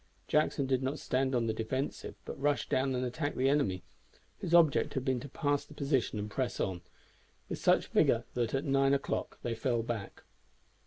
[0.27, 3.83] Jackson did not stand on the defensive, but rushed down and attacked the enemy
[4.39, 6.81] whose object had been to pass the position and press on
[7.49, 10.23] with such vigor that at nine o'clock they fell back.